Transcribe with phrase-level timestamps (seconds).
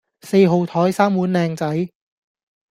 [0.23, 1.89] 四號枱三碗靚仔